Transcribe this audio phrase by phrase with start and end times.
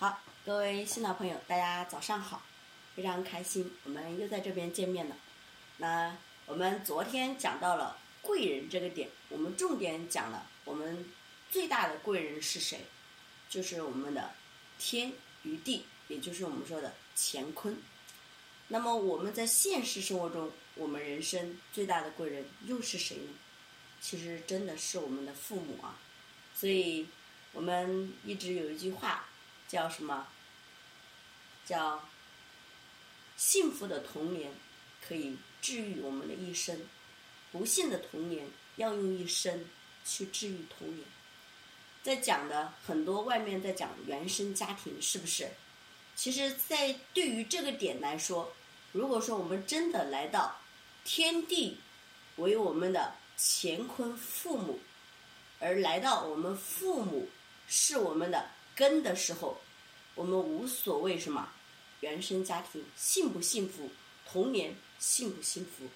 [0.00, 2.42] 好，各位新老朋友，大家早上好，
[2.96, 5.16] 非常开心，我们又在这边见面了。
[5.76, 11.04] 那我们昨天讲到了贵人这个点，我们重点讲了我们
[11.50, 12.86] 最大的贵人是谁，
[13.50, 14.30] 就是我们的
[14.78, 15.12] 天
[15.42, 17.76] 与地，也就是我们说的乾坤。
[18.68, 23.32] 那么我们在现实生活中，我们人生最大的贵人又是谁呢？
[24.00, 26.00] 其实真的是我们的父母啊。
[26.54, 27.06] 所以
[27.52, 29.26] 我们一直有一句话。
[29.70, 30.26] 叫什么？
[31.64, 32.02] 叫
[33.36, 34.50] 幸福的童年
[35.06, 36.76] 可以治愈我们的一生，
[37.52, 39.64] 不幸的童年要用一生
[40.04, 41.06] 去治愈童年。
[42.02, 45.48] 在讲的很多外面在讲原生家庭，是不是？
[46.16, 48.52] 其实，在对于这个点来说，
[48.90, 50.56] 如果说我们真的来到
[51.04, 51.78] 天地
[52.38, 54.80] 为我们的乾坤父母，
[55.60, 57.28] 而来到我们父母
[57.68, 58.50] 是我们的。
[58.76, 59.60] 根的时候，
[60.20, 61.48] 我们无所谓什么
[62.00, 63.90] 原生家庭幸不幸福，
[64.30, 65.88] 童年幸不幸福，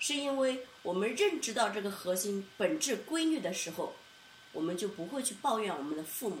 [0.00, 3.94] 是因为我们认知到这个核心本质规律的时候，
[4.50, 6.38] 我们就不会去抱怨我们的父母，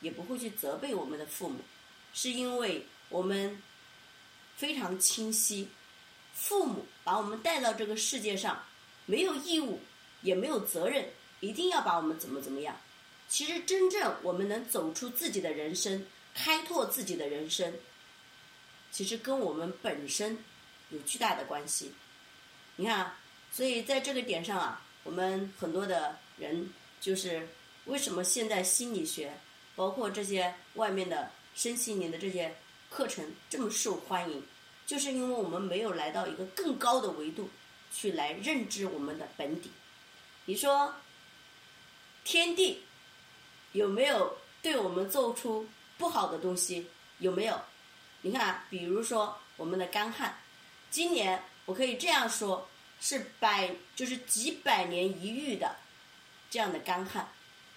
[0.00, 1.58] 也不会去责备我们的父母，
[2.14, 3.62] 是因为我们
[4.56, 5.68] 非常清晰，
[6.32, 8.64] 父母把我们带到这个世界上，
[9.04, 9.80] 没有义务，
[10.22, 12.74] 也没有责任，一定要把我们怎么怎么样。
[13.28, 17.74] 其实，真正我们能走出自己的人生，开拓自己的人生，
[18.90, 20.38] 其实跟我们本身
[20.90, 21.92] 有巨大的关系。
[22.76, 23.18] 你看，啊，
[23.52, 27.48] 所以在这个点上啊，我们很多的人就是
[27.84, 29.32] 为什么现在心理学，
[29.76, 32.54] 包括这些外面的身心灵的这些
[32.88, 34.42] 课程这么受欢迎，
[34.86, 37.50] 就是因为我们没有来到一个更高的维度
[37.92, 39.70] 去来认知我们的本底。
[40.44, 40.94] 你说，
[42.24, 42.82] 天地。
[43.72, 45.68] 有没有对我们做出
[46.00, 46.88] 不好的东西？
[47.18, 47.60] 有没有？
[48.22, 50.38] 你看，比如说我们的干旱，
[50.90, 52.68] 今年我可以这样说，
[53.00, 55.76] 是百就是几百年一遇的
[56.50, 57.30] 这样的干旱。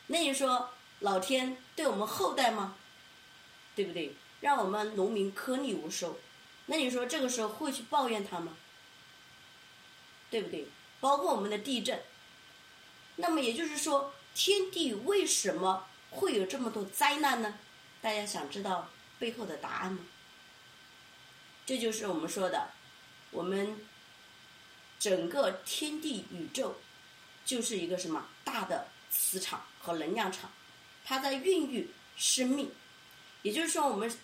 [0.07, 0.69] 那你说
[1.00, 2.75] 老天对我们厚待吗？
[3.75, 4.16] 对不对？
[4.40, 6.17] 让我们农民颗粒无收。
[6.67, 8.55] 那你说这个时候会去抱怨他吗？
[10.31, 10.67] 对不对？
[11.00, 12.01] 包括我们的地震。
[13.17, 14.13] 那么也就是说。
[14.35, 17.59] 天地为什么会有这么多灾难呢？
[18.03, 20.00] 大家想知道背后的答案吗？
[21.66, 22.72] 这就是我们说的，
[23.31, 23.80] 我们
[25.00, 26.75] 整个天地宇宙
[27.46, 30.52] 就是一个什么大的磁场和能量场，
[31.06, 32.69] 它在孕育生命。
[33.41, 34.12] 也就是说，我们《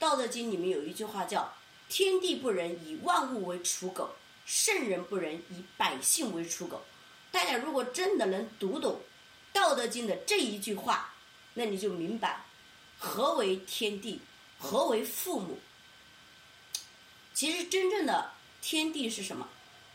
[0.00, 1.54] 道德经》里面有一句话叫
[1.88, 6.84] “天地不仁，以万物为刍狗；圣人不仁，以百姓为刍狗”。
[7.30, 9.00] 大家如果真的能读懂。
[9.58, 11.14] 《道德经》的这一句话，
[11.54, 12.44] 那你就明白
[12.98, 14.20] 何为天地，
[14.58, 15.58] 何为父母。
[17.34, 18.30] 其实真正的
[18.60, 19.48] 天地是什么？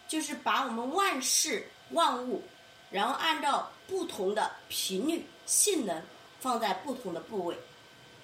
[0.07, 2.43] 就是把我们万事万物，
[2.89, 6.03] 然后按照不同的频率、性能
[6.39, 7.57] 放在不同的部位，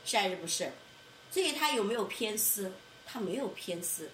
[0.05, 0.71] 是还是不是？
[1.31, 2.71] 所以它有没有偏私？
[3.05, 4.09] 它没有偏私。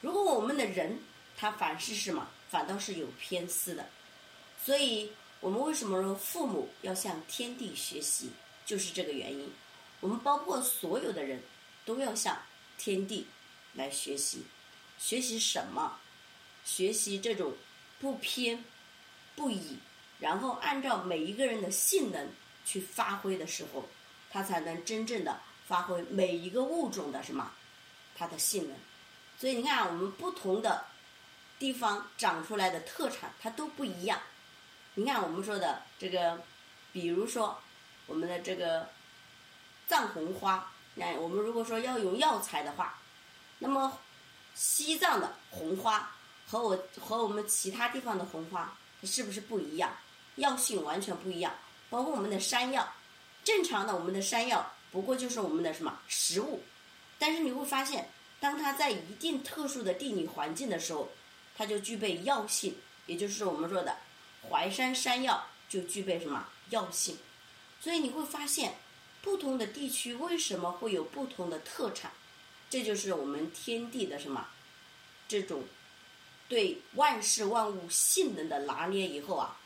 [0.00, 0.98] 如果我们的人，
[1.36, 2.28] 他反是什么？
[2.48, 3.88] 反倒是有偏私的。
[4.64, 5.12] 所以。
[5.42, 8.28] 我们为什么说父母要向天地学习？
[8.66, 9.50] 就是这个原因。
[10.00, 11.42] 我们包括所有的人
[11.84, 12.36] 都要向
[12.76, 13.26] 天地
[13.74, 14.44] 来学习。
[14.98, 15.98] 学习什么？
[16.64, 17.54] 学习这种
[17.98, 18.62] 不偏
[19.34, 19.78] 不倚，
[20.18, 22.28] 然后按照每一个人的性能
[22.66, 23.88] 去发挥的时候，
[24.30, 27.50] 它才能真正的发挥每一个物种的什么
[28.14, 28.76] 它的性能。
[29.38, 30.84] 所以你看，我们不同的
[31.58, 34.20] 地方长出来的特产，它都不一样。
[34.94, 36.42] 你看，我们说的这个，
[36.92, 37.58] 比如说
[38.06, 38.86] 我们的这个
[39.90, 42.96] 藏红花，那我们如果说要用药材的话，
[43.58, 43.98] 那么
[44.54, 46.14] 西藏的红花
[46.46, 49.90] 和我和我们其他地方的红花，是不是不一样？
[50.36, 51.52] 药性完全不一样。
[51.90, 52.88] 包括我们的山药，
[53.42, 56.62] 正常的我们的山药不过就是我们的什么食物，
[57.18, 61.10] 但是你会发现，当它在一定特殊的地理环境的时候，
[61.56, 62.76] 它就具备药性，
[63.06, 63.96] 也就是我们说的。
[64.48, 67.18] 淮山山药就具备什么药性，
[67.78, 68.74] 所以你会发现，
[69.22, 72.10] 不同的地区为什么会有不同的特产，
[72.68, 74.48] 这就是我们天地的什么，
[75.28, 75.64] 这种
[76.48, 79.58] 对万事万物性能的拿捏以后啊，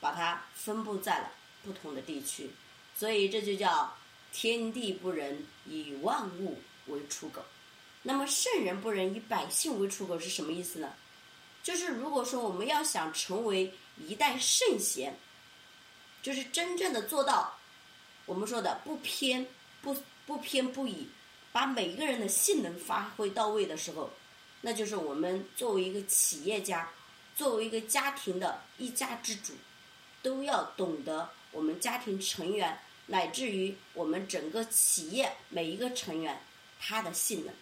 [0.00, 1.30] 把它分布在了
[1.62, 2.50] 不同的地区，
[2.96, 3.96] 所以这就叫
[4.32, 7.42] 天地不仁，以万物为刍狗。
[8.02, 10.94] 那么圣人不仁，以百姓为刍狗是什么意思呢？
[11.62, 15.18] 就是如果说我们要想成为一代圣贤，
[16.22, 17.59] 就是真正的做到
[18.30, 19.44] 我们说的不偏
[19.82, 21.08] 不不偏不倚，
[21.50, 24.08] 把每一个人的性能发挥到位的时候，
[24.60, 26.88] 那就是我们作为一个企业家，
[27.34, 29.54] 作为一个家庭的一家之主，
[30.22, 36.40] 都要懂得我们家庭成员乃至于我们整个企业每一个成员
[36.78, 37.52] 他的性能，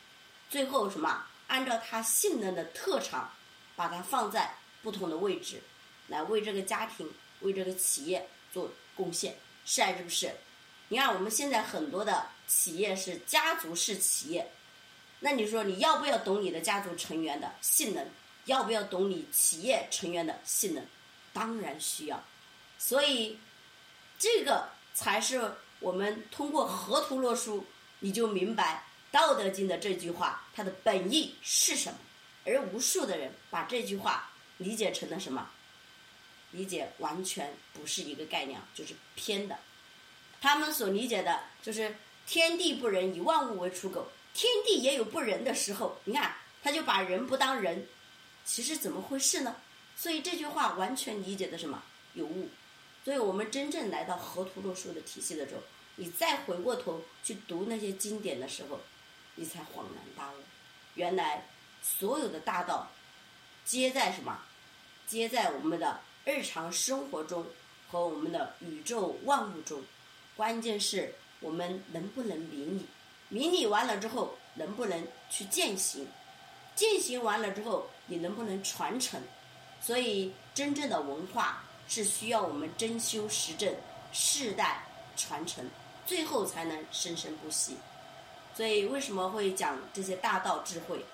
[0.50, 3.32] 最后什么按照他性能的特长，
[3.74, 5.62] 把它放在不同的位置，
[6.08, 7.10] 来为这个家庭
[7.40, 10.30] 为这个企业做贡献，是还是不是？
[10.88, 14.50] 你看我们现在很多的企业是家族式企业，
[15.20, 18.06] 那你说你要不要懂你的家族成员的性能？
[18.46, 20.82] 要不要懂你企业成员的性能？
[21.34, 22.24] 当然需要。
[22.78, 23.38] 所以，
[24.18, 27.66] 这个才是我们通过河图洛书，
[27.98, 31.98] 你就明白《道德经》的这句话它的本意是什么。
[32.46, 35.50] 而无数的人把这句话理解成了什么？
[36.52, 39.58] 理解完全不是一个概念，就是偏的。
[40.40, 41.96] 他们所理解的就是
[42.26, 44.08] 天地不仁，以万物为刍狗。
[44.34, 47.88] 天地也有不仁的时候，你看他就把人不当人，
[48.44, 49.56] 其实怎么回事呢？
[49.96, 51.82] 所以这句话完全理解的什么
[52.14, 52.48] 有误。
[53.04, 55.62] 所以我们真正来到河图洛书的体系的时候，
[55.96, 58.78] 你再回过头去读那些经典的时候，
[59.34, 60.36] 你才恍然大悟，
[60.94, 61.48] 原来
[61.82, 62.92] 所有的大道
[63.64, 64.38] 皆在什么？
[65.06, 67.46] 皆在我们的日常生活中
[67.90, 69.82] 和我们的宇宙万物中。
[70.38, 72.86] 关键是我们能不能明理，
[73.28, 76.06] 明理完了之后能不能去践行，
[76.76, 79.20] 践行完了之后你能不能传承？
[79.80, 83.74] 所以真正的文化是需要我们真修实证，
[84.12, 84.86] 世代
[85.16, 85.68] 传承，
[86.06, 87.76] 最后才能生生不息。
[88.54, 91.04] 所以为什么会讲这些大道智慧？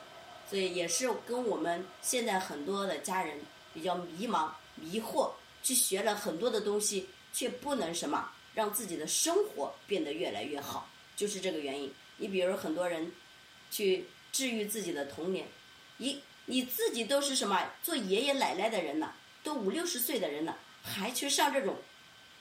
[0.51, 3.41] 所以也是跟我们现在很多的家人
[3.73, 5.31] 比较迷茫、迷惑，
[5.63, 8.31] 去学了很多的东西，却不能什么。
[8.55, 11.93] 让自己的生活变得越来越好，就是这个原因。
[12.19, 13.13] 你比如很多人
[13.71, 15.49] 去治愈自己的童年，
[15.97, 21.77] 你你自己都是什么做爷爷奶奶的人了，都五六十岁的人了，还去上这种，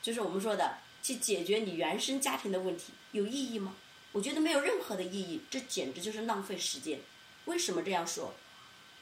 [0.02, 3.76] 就是我们说的去解决你原生家庭的问题，有意义吗？
[4.12, 7.00] 我觉得没有任何的意义，这简直就是浪费时间。
[7.46, 8.34] 为什么这样说？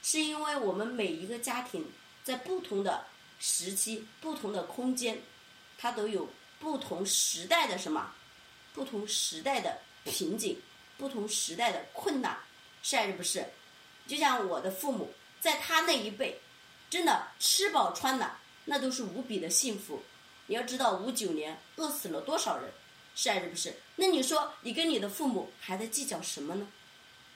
[0.02, 1.92] 是因为我们每一个家庭
[2.24, 3.06] 在不同的
[3.40, 5.22] 时期、不同的空间，
[5.78, 6.30] 它都有。
[6.62, 8.14] 不同时代的什么？
[8.74, 10.58] 不同时代的瓶颈，
[10.96, 12.38] 不同时代的困难，
[12.84, 13.46] 是还是不是？
[14.08, 15.12] 就像我的父母，
[15.42, 16.40] 在他那一辈，
[16.90, 20.04] 真的吃饱穿暖，那都是无比的幸福。
[20.46, 22.72] 你要知道，五九年饿死了多少人，
[23.16, 23.76] 是还是不是？
[23.96, 26.68] 那你说，你跟你的父母还在计较什么呢？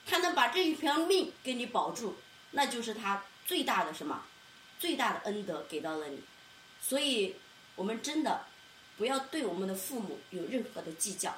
[0.06, 2.16] 他能把这一条命给你保住，
[2.52, 4.22] 那就是他最大的什么？
[4.78, 6.20] 最大的恩德给到了你。
[6.80, 7.34] 所以，
[7.74, 8.46] 我们真的。
[8.96, 11.34] 不要对我们的父母有任何的计较。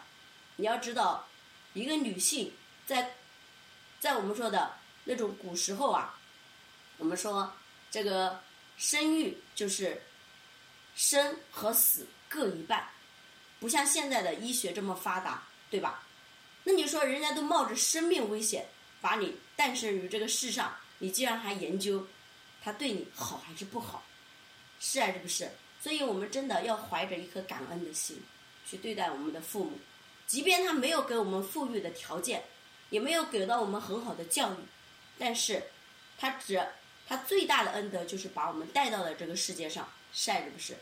[0.56, 1.28] 你要知道，
[1.72, 2.52] 一个女性
[2.86, 3.14] 在
[4.00, 6.18] 在我们说的那种古时候啊，
[6.96, 7.52] 我们说
[7.90, 8.40] 这个
[8.76, 10.02] 生育就是
[10.94, 12.88] 生和死各一半，
[13.60, 16.04] 不像现在的医学这么发达，对吧？
[16.64, 18.66] 那你说人家都冒着生命危险
[19.00, 22.06] 把你诞生于这个世上，你竟然还研究
[22.62, 24.04] 他对你好还是不好？
[24.80, 25.50] 是还是不是？
[25.80, 28.22] 所以我们真的要怀着一颗感恩的心，
[28.66, 29.78] 去对待我们的父母，
[30.26, 32.44] 即便他没有给我们富裕的条件，
[32.90, 34.56] 也没有给到我们很好的教育，
[35.18, 35.62] 但是，
[36.18, 36.60] 他只
[37.06, 40.76] 他最大的恩德就是把我们带到了这个世界上，是还是不是？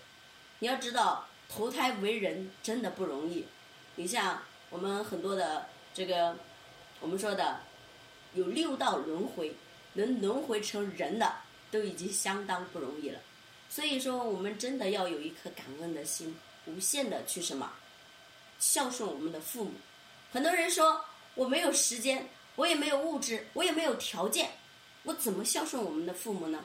[0.59, 3.47] 你要知道，投胎为人真的不容易。
[3.97, 6.37] 你像我们很多的这个，
[7.01, 7.61] 我们说的
[8.35, 9.55] 有六道轮回，
[9.93, 11.37] 能轮回成人的，
[11.71, 13.21] 都已经相当不容易了。
[13.69, 17.73] 所以说，我们真的要有一颗感恩的心，无限的去什么
[18.59, 19.75] 孝顺我们的父母。
[20.33, 21.05] 很多人说
[21.35, 24.53] 我没有时间，我也没有物质，我也没有条件，
[25.03, 26.65] 我怎么孝顺我们的父母呢？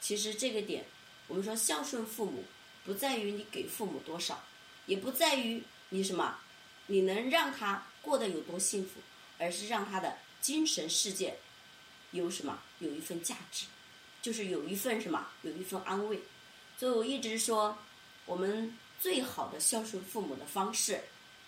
[0.00, 0.84] 其实这个点，
[1.26, 2.44] 我们说孝顺父母，
[2.84, 4.44] 不在于你给父母多少，
[4.86, 6.38] 也不在于你什么，
[6.86, 9.00] 你能让他过得有多幸福，
[9.38, 11.38] 而是让他的精神世界
[12.10, 13.66] 有什么，有一份价值。
[14.24, 16.18] 就是有一份什么，有一份安慰，
[16.78, 17.76] 所以我一直说，
[18.24, 20.98] 我们最好的孝顺父母的方式，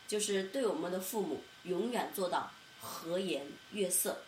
[0.06, 4.20] 就是对我们的父母永远做到和颜悦色。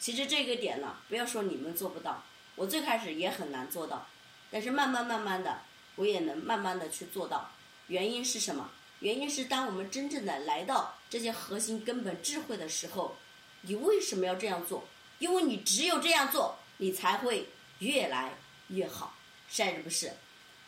[0.00, 2.24] 其实这个点呢，不要说你们做不到，
[2.56, 4.04] 我最开始也很难做到，
[4.50, 5.60] 但是慢慢慢慢的，
[5.94, 7.48] 我也能慢慢的去做到。
[7.86, 8.72] 原因是什么？
[8.98, 13.16] 原因是当我们真正的来到这些核心根本智慧的时候，
[13.60, 14.82] 你为什么要这样做？
[15.20, 17.46] 因为你只有这样做，你才会。
[17.78, 18.32] 越来
[18.68, 19.16] 越好，
[19.48, 20.12] 是还是不是？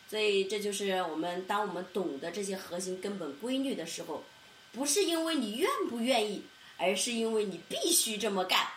[0.09, 4.23] 所以这就是我们当我们懂得这些核心根本规律的时候，
[4.71, 6.43] 不是因为你愿不愿意，
[6.77, 8.67] 而是因为你必须这么干，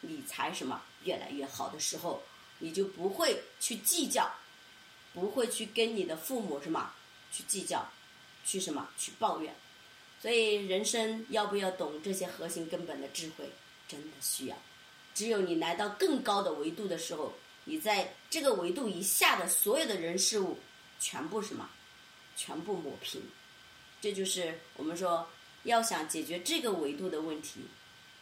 [0.00, 2.22] 你才什么越来越好的时候，
[2.58, 4.30] 你就不会去计较，
[5.12, 6.92] 不会去跟你的父母什么
[7.30, 7.86] 去计较，
[8.46, 9.54] 去什么去抱怨。
[10.20, 13.50] 所以人生要不要懂这些核心根本的智慧，
[13.86, 14.56] 真的需要。
[15.14, 17.34] 只有你来到更高的维度的时候，
[17.68, 20.58] 你在这个维度以下的所有的人事物，
[20.98, 21.68] 全部什么，
[22.34, 23.20] 全部抹平。
[24.00, 25.28] 这就是我们说，
[25.64, 27.60] 要想解决这个维度的问题，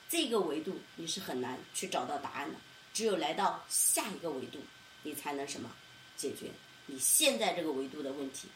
[0.09, 2.57] 这个维度你是很难去找到答案的。
[2.93, 4.59] 只有来到下一个维度，
[5.05, 5.71] 你才能什么
[6.17, 6.51] 解决
[6.87, 8.49] 你现在这个维度的问题。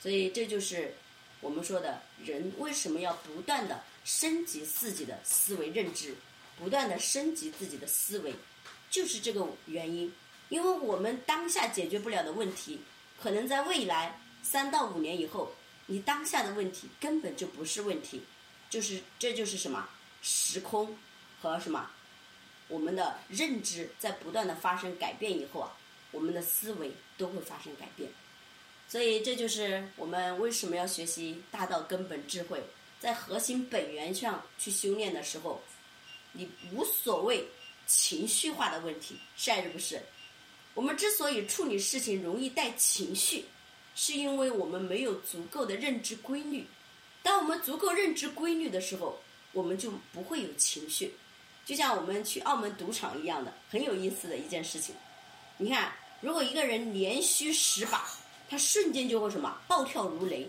[0.00, 0.94] 所以这就是
[1.40, 6.14] 我们说的人为什么要不断的升级自己的思维认知。
[6.56, 8.32] 不断的升级自己的思维，
[8.94, 10.14] 就是这个原因。
[10.50, 12.78] 因为我们当下解决不了的问题，
[13.20, 15.52] 可能在未来三到五年以后，
[15.86, 18.22] 你当下的问题根本就不是问题，
[18.70, 19.88] 就是这就是什么
[20.22, 20.96] 时空
[21.42, 21.90] 和什么
[22.68, 25.76] 我们的认知在不断的发生改变以后啊，
[26.12, 28.08] 我们的思维都会发生改变。
[28.86, 32.62] 所以这就是我们为什么要学习大道根本智慧，
[33.00, 35.60] 在核心本源上去修炼的时候。
[36.36, 37.46] 你无所谓
[37.86, 40.00] 情绪化的问题，是还是不是？
[40.74, 43.44] 我们之所以处理事情容易带情绪，
[43.94, 46.66] 是因为我们没有足够的认知规律。
[47.22, 49.18] 当我们足够认知规律的时候，
[49.52, 51.14] 我们就不会有情绪。
[51.64, 54.94] 就像我们去澳门赌场一样的，很有意思的一件事情。
[55.56, 58.06] 你看，如果一个人连续十把，
[58.50, 60.46] 他瞬间就会什么暴跳如雷，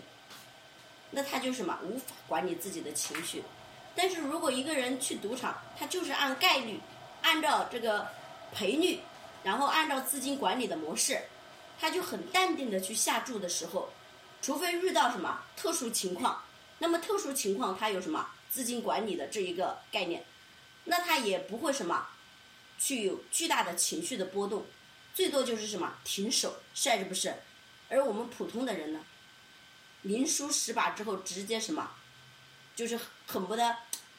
[1.10, 3.42] 那他就什么无法管理自己的情绪。
[3.94, 6.78] 但是如果一个人去赌场，他就是按概率，
[7.26, 8.06] 按照这个
[8.52, 9.00] 赔率，
[9.42, 11.20] 然后按照资金管理的模式，
[11.80, 13.92] 他就很淡定的去下注的时候，
[14.40, 16.40] 除非遇到什么特殊情况，
[16.78, 20.24] 那么特殊情况他有什么资金管理的这一个概念，
[20.84, 22.06] 那他也不会什么
[22.78, 24.64] 去有巨大的情绪的波动，
[25.12, 27.34] 最多就是什么停手，是不是？
[27.88, 29.00] 而我们普通的人呢，
[30.02, 31.90] 连输十把之后直接什么？
[32.76, 33.76] 就是恨不得，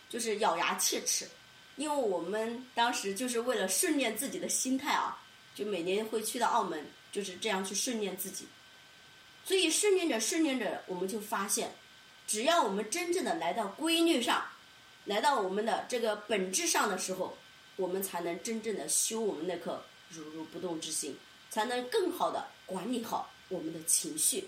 [0.09, 1.29] 就是咬牙切齿，
[1.77, 5.17] 因为我们当时就是为了训练自己的心态啊，
[5.55, 8.45] 就每年会去到澳门，就是这样去训练自己。
[9.45, 11.73] 所以训练着训练着，我们就发现，
[12.27, 14.45] 只要我们真正的来到规律上，
[15.05, 17.37] 来到我们的这个本质上的时候，
[17.77, 21.17] 我们才能真正的修我们那颗如如不动之心，
[21.49, 24.47] 才能更好的管理好我们的情绪，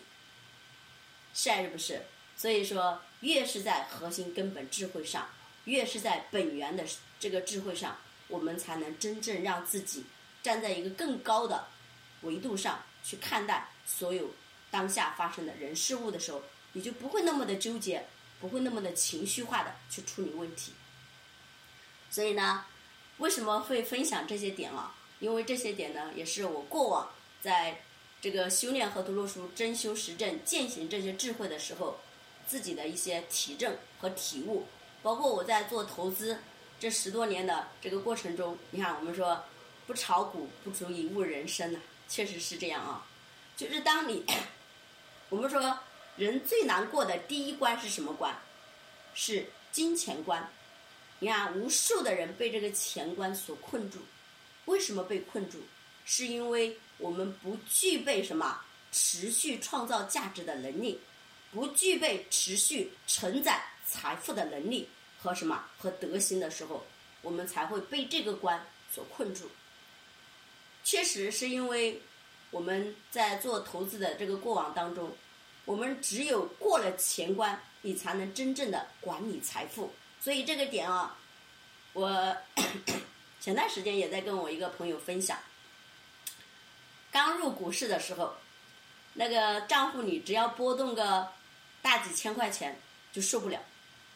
[1.33, 2.01] 是还是不是？
[2.35, 2.99] 所以说。
[3.21, 5.27] 越是在核心根本智慧上，
[5.65, 6.85] 越是在本源的
[7.19, 7.97] 这个智慧上，
[8.27, 10.05] 我们才能真正让自己
[10.41, 11.67] 站在一个更高的
[12.21, 14.31] 维度上去看待所有
[14.71, 16.41] 当下发生的人事物的时候，
[16.73, 18.05] 你就不会那么的纠结，
[18.39, 20.73] 不会那么的情绪化的去处理问题。
[22.09, 22.65] 所以呢，
[23.17, 24.95] 为什么会分享这些点啊？
[25.19, 27.11] 因为这些点呢，也是我过往
[27.41, 27.81] 在
[28.21, 31.99] 这个修炼和读洛书真修实证践行这些智慧的时候。
[32.47, 34.65] 自己的一些体证和体悟，
[35.03, 36.39] 包括我在做投资
[36.79, 39.43] 这十多年的这个过程中，你看，我们说
[39.85, 43.05] 不炒股不足以悟人生呐，确实是这样啊。
[43.57, 44.25] 就是当你，
[45.27, 45.79] 我们说
[46.15, 48.33] 人最难过的第一关是什么关？
[49.13, 50.49] 是金钱关。
[51.19, 53.99] 你看，无数的人被这个钱关所困住，
[54.65, 55.57] 为什么被困住？
[56.05, 60.99] 是因为我们不具备什么持续创造价值的能力。
[61.51, 64.87] 不具备持续承载财富的能力
[65.21, 66.85] 和什么和德行的时候，
[67.21, 69.49] 我们才会被这个关所困住。
[70.83, 72.01] 确实是因为
[72.51, 75.15] 我们在做投资的这个过往当中，
[75.65, 79.93] 我们只有过了钱关，你才能真正的管理财富。
[80.19, 81.17] 所以这个点啊，
[81.93, 82.35] 我
[83.39, 85.37] 前段时间也在跟我一个朋友分享，
[87.11, 88.35] 刚入股市的时候，
[89.13, 91.27] 那个账户里只要波动个。
[91.81, 92.77] 大几千块钱
[93.13, 93.57] 就受不了，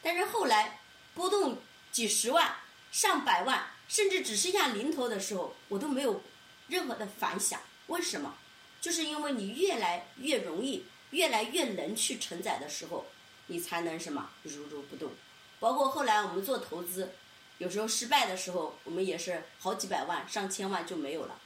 [0.02, 0.82] 但是后来
[1.14, 1.60] 波动
[1.92, 2.56] 几十万、
[2.92, 6.22] 上百万，甚至只剩下零头的时候，我都没有
[6.68, 7.62] 任何的反响。
[7.88, 8.36] 为什么？
[8.82, 13.06] 就是因为你越来越容易、越来越能去承载的时候，
[13.48, 15.12] 你才能什么如如不动。
[15.60, 17.14] 包括后来我们做投资，
[17.60, 21.40] 有时候失败的时候，我们也是好几百万、上千万就没有了。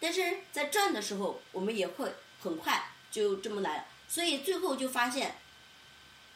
[0.00, 5.36] 但是在赚的时候，我们也会很快就这么来，所以最后就发现。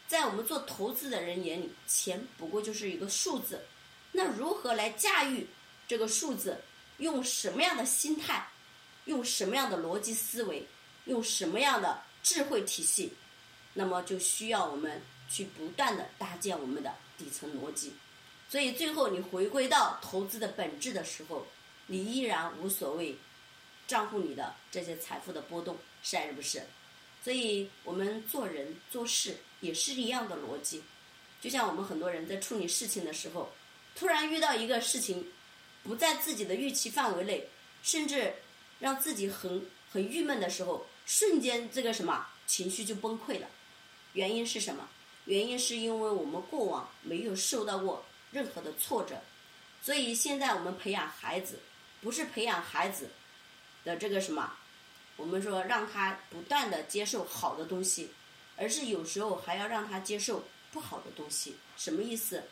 [0.08, 3.62] 在我们做投资的人眼里，钱不过就是一个数字。
[4.10, 5.46] 那如何来驾驭
[5.86, 6.58] 这个数字？
[6.96, 8.48] 用什么样的心态？
[9.04, 10.66] 用什么样的逻辑思维？
[11.04, 13.12] 用什么样的智慧体系？
[13.74, 17.92] 那么就需要我们去不断的搭建我们的底层逻辑。
[18.48, 21.46] 所以最后你回归到投资的本质的时候，
[21.86, 23.14] 你依然无所谓
[23.86, 26.62] 账户里的这些财富的波动，是还是不是？
[27.22, 30.82] 所以我们做人做事也是一样的逻辑。
[31.40, 33.52] 就像我们很多人在处理事情的时候，
[33.94, 35.26] 突然遇到一个事情，
[35.82, 37.48] 不在自己的预期范围内，
[37.82, 38.34] 甚至
[38.80, 43.46] 让自己很很郁闷的时候，瞬间这个什么情绪就崩溃了。
[44.14, 44.88] 原因是什么？
[45.26, 49.20] 原因是因为我们过往没有受到过任何的挫折，
[49.82, 51.60] 所以现在我们培养孩子，
[52.00, 53.10] 不是培养孩子
[53.84, 54.56] 的这个什么，
[55.18, 58.10] 我们说让他不断的接受好的东西，
[58.56, 60.42] 而是有时候还要让他接受。
[60.70, 62.44] 不好的东西什么意思？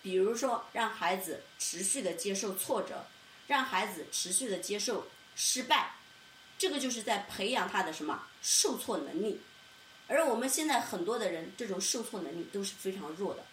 [0.00, 3.04] 比如说，让孩子持续的接受挫折，
[3.48, 5.04] 让孩子持续的接受
[5.34, 5.96] 失败，
[6.56, 9.40] 这个就是在培养他的什么受挫能力。
[10.06, 13.44] 而我们现在很多的人，这种受挫能力都是非常弱的。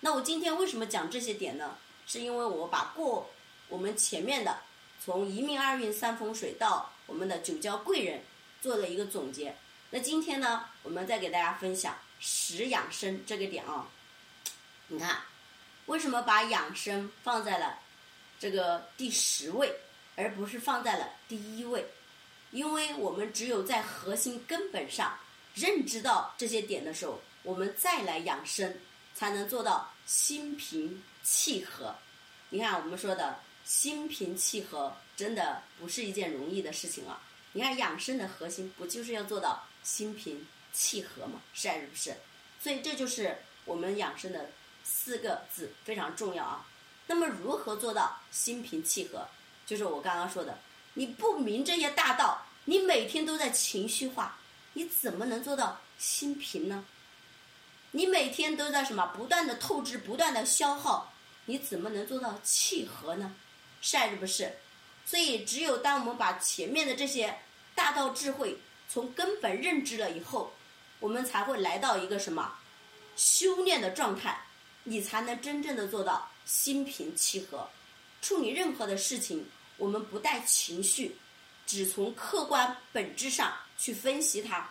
[0.00, 1.76] 那我今天为什么讲这些点呢？
[2.06, 3.30] 是因为我把过
[3.68, 4.58] 我们前面的
[5.04, 8.22] 从一命二运三风水到我们的九交贵人
[8.60, 9.54] 做了一个总结。
[9.90, 11.96] 那今天呢，我们再给大家分享。
[12.26, 13.86] 十养生这个点啊，
[14.88, 15.20] 你看，
[15.86, 17.78] 为什么把养生放在了
[18.38, 19.70] 这个第十位，
[20.16, 21.84] 而不是放在了第一位？
[22.50, 25.18] 因为我们只有在核心根本上
[25.54, 28.74] 认知到这些点的时候，我们再来养生，
[29.14, 31.94] 才能做到心平气和。
[32.48, 37.20] 你看，我们说的心平气和，真的不是一件容易的事情啊。
[37.52, 40.46] 你看，养生的核心不就是要做到心平？
[40.76, 42.16] 气和嘛，是还是不是？
[42.60, 44.50] 所以这就是我们养生的
[44.82, 46.66] 四个字，非常重要啊。
[47.06, 49.28] 那么如何做到心平气和？
[49.64, 50.58] 就是我刚刚说的，
[50.94, 54.36] 你不明这些大道，你每天都在情绪化，
[54.72, 56.84] 你怎么能做到心平呢？
[57.92, 63.32] 你每天都在什么不断的透支、不断的消耗，你怎么能做到契合呢？
[63.80, 64.52] 是还是不是？
[65.06, 67.38] 所以只有当我们把前面的这些
[67.74, 70.52] 大道智慧从根本认知了以后，
[71.00, 72.52] 我们才会来到一个什么
[73.16, 74.40] 修炼的状态，
[74.82, 77.68] 你才能真正的做到心平气和。
[78.22, 81.16] 处理任何的事情，我们不带情绪，
[81.66, 84.68] 只从客观本质上去分析它。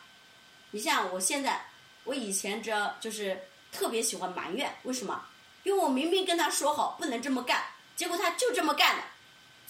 [0.72, 1.64] 你像我现在，
[2.04, 3.40] 我以前这就是
[3.72, 5.24] 特别喜欢埋怨，为什么？
[5.62, 7.64] 因为我明明跟他说好不能这么干，
[7.96, 9.04] 结果他就这么干了，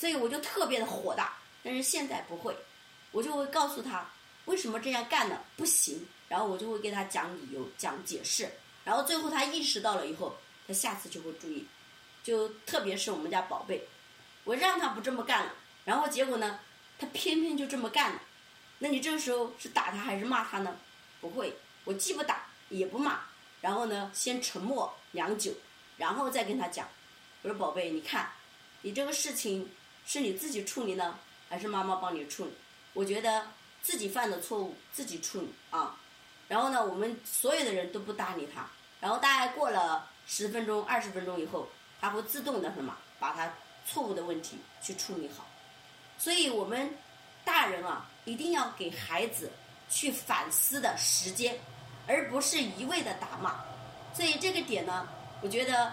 [0.03, 1.37] 所以我就特别的火大。
[1.63, 2.53] 但是现在不会，
[3.11, 4.05] 我就会告诉他
[4.43, 6.05] 为什么这样干了不行。
[6.27, 8.51] 然后我就会给他讲理由、讲解释，
[8.83, 10.35] 然后最后他意识到了以后，
[10.67, 11.65] 他下次就会注意。
[12.21, 13.87] 就特别是我们家宝贝，
[14.43, 15.53] 我让他不这么干了，
[15.85, 16.59] 然后结果呢，
[16.99, 18.21] 他偏偏就这么干了。
[18.79, 20.75] 那你这个时候是打他还是骂他呢？
[21.21, 23.21] 不会，我既不打也不骂，
[23.61, 25.53] 然后呢，先沉默良久，
[25.95, 26.85] 然后再跟他讲。
[27.43, 28.27] 我说宝贝，你看，
[28.81, 29.69] 你这个事情
[30.05, 31.17] 是你自己处理呢，
[31.49, 32.51] 还是妈妈帮你处理？
[32.93, 33.47] 我觉得
[33.81, 35.95] 自己犯的错误自己处理啊。
[36.47, 38.67] 然后呢，我们所有的人都不搭理他。
[38.99, 41.67] 然后大概过了十分钟、二十分钟以后，
[41.99, 43.51] 他会自动的什么，把他
[43.85, 45.45] 错误的问题去处理好。
[46.17, 46.95] 所以我们
[47.43, 49.51] 大人啊，一定要给孩子
[49.89, 51.59] 去反思的时间，
[52.07, 53.59] 而不是一味的打骂。
[54.13, 55.07] 所以这个点呢，
[55.41, 55.91] 我觉得，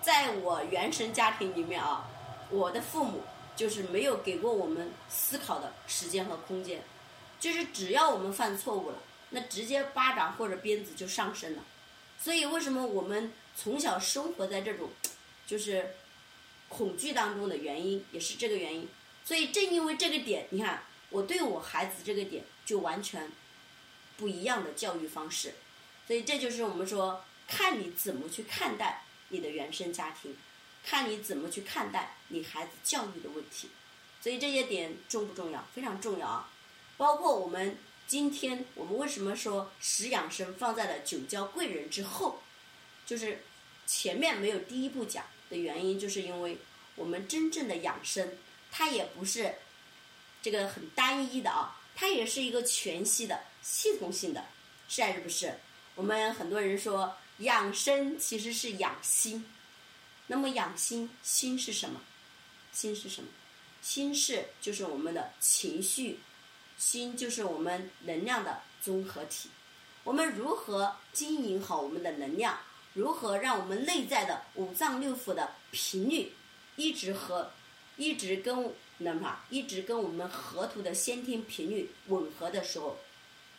[0.00, 2.08] 在我原生家庭里面啊，
[2.50, 3.22] 我的父母
[3.56, 6.82] 就是没有给过我们思考的时间和空间，
[7.40, 8.98] 就是只要我们犯错误了。
[9.30, 11.62] 那直接巴掌或者鞭子就上身了，
[12.18, 14.88] 所以为什么我们从小生活在这种，
[15.46, 15.94] 就是
[16.70, 18.88] 恐惧当中的原因，也是这个原因。
[19.26, 23.30] 所以正因为这个点，你看我对我孩子这个点就完全
[24.16, 25.52] 不一样的教育方式。
[26.06, 30.34] 所以这就是我们说，看你怎么去看待你的原生家庭，
[30.88, 33.68] 看你怎么去看待你孩子教育的问题。
[34.22, 35.62] 所以这些点重不重要？
[35.74, 36.50] 非常重要啊！
[36.96, 37.76] 包括我们。
[38.08, 42.40] 今天我们为什么说十养生放在了九交贵人之后？
[43.04, 43.44] 就是
[43.86, 46.56] 前面没有第一步讲的原因，就是因为
[46.94, 48.38] 我们真正的养生，
[48.72, 49.56] 它也不是
[50.40, 54.42] 这个很单一的啊，它也是一个全息的、系统性的，
[54.88, 55.58] 是还是不是？
[55.94, 59.44] 我们很多人说养生其实是养心，
[60.28, 62.00] 那么养心，心是什么？
[62.72, 63.28] 心是什么？
[63.82, 66.20] 心是就是我们的情绪。
[66.76, 69.50] 心就是我们能量的综合体，
[70.04, 72.56] 我们如何经营好我们的能量？
[72.94, 76.32] 如何让我们内在的五脏六腑的频率
[76.76, 77.50] 一直和
[77.96, 82.96] 一直跟那什么，一直跟我们河图的先天频率吻合的时候，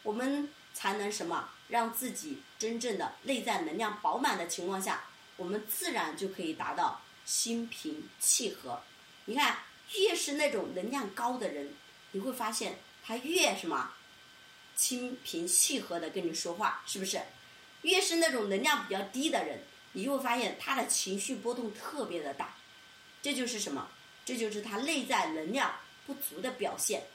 [0.03, 5.03] 我们才能什么让自己真正的内在能量饱满的情况下，
[5.39, 8.81] 我们自然就可以达到心平气和。
[9.23, 9.57] 你看，
[9.97, 11.73] 越是那种能量高的人，
[12.11, 13.93] 你会发现他越什么
[14.75, 17.21] 心平气和的跟你说话，是不是？
[17.83, 22.53] 越是那种能量比较低的人，你就会发现他的情绪波动特别的大。
[23.21, 23.87] 这就是什么？
[24.25, 25.73] 这就是他内在能量
[26.05, 27.07] 不足的表现。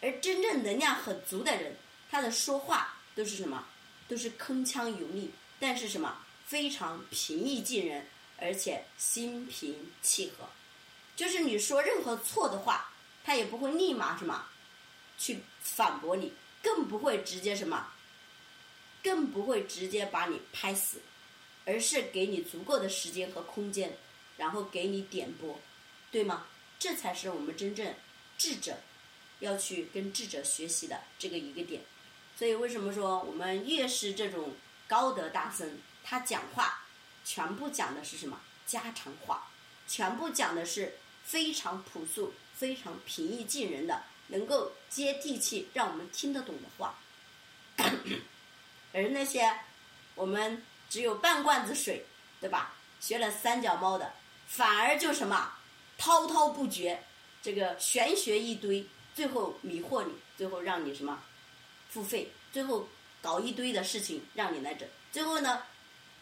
[0.00, 1.76] 而真正能量很足的人，
[2.10, 3.64] 他的说话都是什么？
[4.08, 6.24] 都是铿锵有力，但是什么？
[6.48, 8.06] 非常平易近人，
[8.38, 10.48] 而且心平气和。
[11.14, 12.90] 就是你说任何错的话，
[13.22, 14.48] 他也不会立马什么
[15.18, 16.32] 去反驳你，
[16.62, 17.92] 更不会直接什么，
[19.02, 21.02] 更不会直接把你拍死，
[21.66, 23.98] 而是给你足够的时间和空间，
[24.38, 25.60] 然后给你点拨，
[26.10, 26.46] 对吗？
[26.78, 27.94] 这才是我们真正
[28.38, 28.78] 智者
[29.40, 31.82] 要去跟智者学习的这个一个点。
[32.38, 34.54] 所以为什么说我们越是这种
[34.86, 36.84] 高德大僧，他讲话
[37.24, 39.48] 全部讲的是什么家常话，
[39.86, 40.98] 全部讲的是。
[41.24, 46.98] 非常朴素、非常平易近人的，能够接地气、让我们听得懂的话。
[48.94, 49.58] 而那些
[50.14, 52.06] 我们只有半罐子水，
[52.40, 52.74] 对吧？
[52.98, 54.14] 学了三脚猫的，
[54.46, 55.52] 反而就什么
[55.98, 57.04] 滔滔不绝，
[57.42, 61.22] 这个玄学一堆，最后迷惑你，最后让你什么
[61.90, 62.88] 付费，最后
[63.20, 65.62] 搞一堆的事情让你来整，最后呢，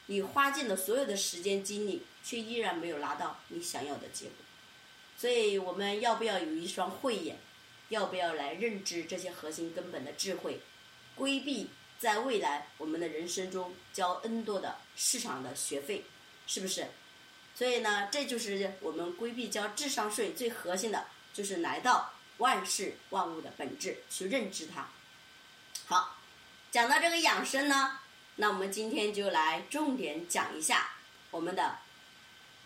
[0.07, 4.35] 你花尽了所有的时间精力，却依然没有拿到你想要的结果。
[5.19, 7.39] 所以我们要不要有一双慧眼？
[7.89, 10.61] 要不要来认知这些核心根本的智慧，
[11.15, 16.05] 规避在未来我们的人生中交 N 多的市场的学费，
[16.49, 16.89] 是不是？
[17.55, 24.89] 所以呢，这就是我们规避交智商税最核心的，就是来到万事万物的本质去认知它。
[25.87, 26.19] 好，
[26.73, 28.01] 讲到这个养生呢，
[28.37, 30.91] 那我们今天就来重点讲一下
[31.31, 31.79] 我们的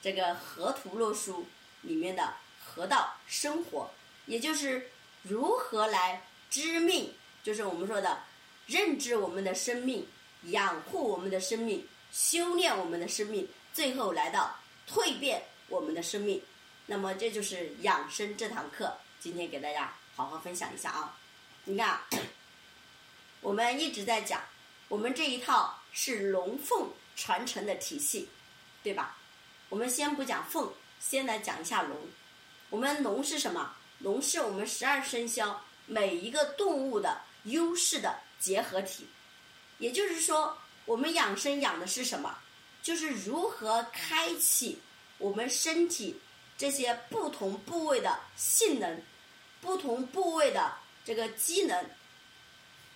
[0.02, 1.46] 这个河图洛书。
[1.82, 3.90] 里面的河道生活，
[4.26, 4.90] 也就是
[5.22, 7.10] 如何来知命，
[7.42, 8.22] 就是我们说的
[8.66, 10.06] 认知我们的生命，
[10.42, 14.54] 养护我们的生命，修炼我们的生命，最后来到
[14.86, 16.42] 蜕变我们的生命。
[16.84, 21.16] 那么这就是养生这堂课，今天给大家好好分享一下啊。
[21.64, 21.98] 你看，
[23.40, 24.38] 我们一直在讲，
[24.90, 28.28] 我们这一套是龙凤传承的体系，
[28.82, 29.16] 对吧？
[29.68, 30.68] 我们先不讲凤。
[30.98, 31.96] 先来讲一下龙，
[32.70, 33.74] 我们龙是什么？
[34.00, 39.06] 龙是我们十二生肖每一个动物的优势的结合体。
[39.78, 42.36] 也就是说，我们养生养的是什么？
[42.82, 44.80] 就是如何开启
[45.18, 46.20] 我们身体
[46.58, 49.00] 这些不同部位的性能、
[49.60, 50.74] 不同部位的
[51.04, 51.90] 这个机能、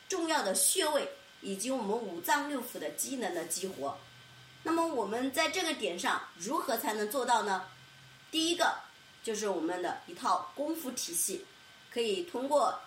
[0.09, 1.09] 重要的穴位
[1.45, 3.97] 以及我们五脏六腑的机能的激活。
[4.63, 7.69] 那么我们在这个点上如何才能做到呢？
[8.31, 8.75] 第一个
[9.23, 11.45] 就是我们的一套功夫体系，
[11.93, 12.81] 可以通过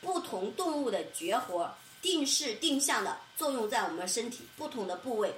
[0.00, 5.32] 不同动物的绝活，定势定向的作用在我们身体不同的部位，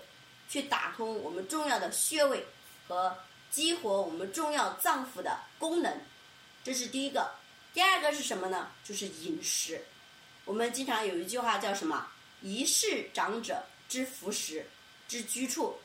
[0.48, 2.44] 去打通我们重要的穴位
[2.88, 3.14] 和
[3.50, 6.00] 激活我们重要脏腑的功能，
[6.64, 7.30] 这是第一个。
[7.74, 8.70] 第二个是什么呢？
[8.82, 9.84] 就是饮食。
[10.46, 12.08] 我们经常有一句话叫什么？
[12.44, 14.66] 一世长者之福食
[15.08, 15.78] 之居处，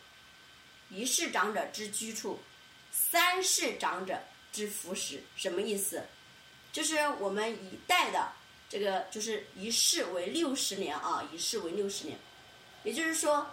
[0.89, 2.37] 一世长者之居处。
[2.91, 4.19] 三世长者
[4.51, 6.03] 之福食，什么意思？
[6.73, 8.33] 就是我们一代的
[8.67, 12.19] 这个，就是一世为六十年啊，一世为六十年。
[12.83, 13.49] 也就是说，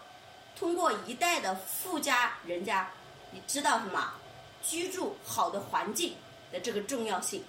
[0.59, 2.90] 通过一代的富家人家，
[3.31, 4.14] 你知道什么？
[4.64, 6.16] 居住好的环境
[6.51, 7.45] 的这个重要性。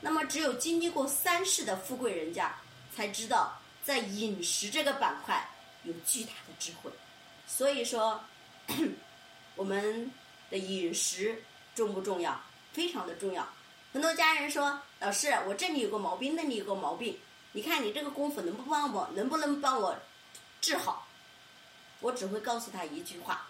[0.00, 2.56] 那么，只有经历过三世的富贵人家，
[2.94, 5.48] 才知道在饮食这个板块
[5.84, 6.90] 有巨大的智慧。
[7.46, 8.20] 所以说，
[9.56, 10.10] 我们。
[10.50, 11.42] 的饮食
[11.74, 12.38] 重不重要？
[12.74, 13.48] 非常的重要。
[13.90, 17.18] 很多家人说：“老师，我这里有个毛病，那里有个毛病，
[17.52, 19.96] 你看你这个功夫能不帮我，能不能帮我
[20.60, 21.08] 治好？”
[22.00, 23.48] 我只会告诉他一句话：“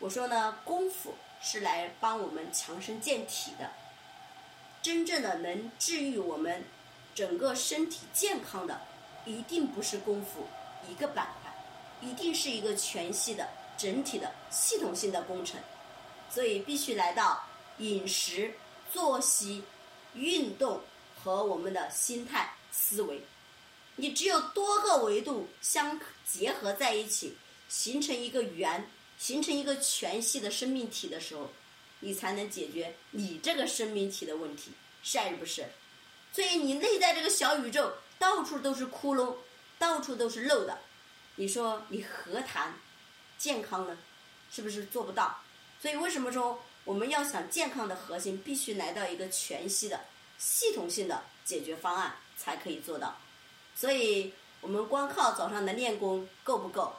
[0.00, 3.70] 我说呢，功夫是来帮我们强身健体的，
[4.80, 6.64] 真正的能治愈我们
[7.14, 8.80] 整个身体健康的，
[9.24, 10.46] 一定不是功夫
[10.88, 11.52] 一个板块，
[12.00, 15.60] 一定是一个全系的整体的系统性的工程。”
[16.30, 17.44] 所以必须来到
[17.78, 18.54] 饮食、
[18.90, 19.62] 作息、
[20.14, 20.80] 运动
[21.22, 23.20] 和我们的心态思维。
[23.96, 27.36] 你只有多个维度相结合在一起，
[27.68, 31.50] 形成一个圆，形成一个全系的生命体的时候，
[32.00, 35.66] 你才能解决你这个生命体的问题，是还是不是？
[36.32, 39.34] 所以你内在这个小宇宙到处都是窟窿，
[39.80, 40.78] 到处都是漏的，
[41.34, 42.72] 你说你何谈
[43.36, 43.98] 健康呢？
[44.48, 45.40] 是不是做不到？
[45.80, 50.04] 所以为什么说我们要想健康的核心，必须来到一个全息的、
[50.38, 53.16] 系统性的解决方案才可以做到？
[53.74, 56.94] 所以我们光靠早上的练功够不够？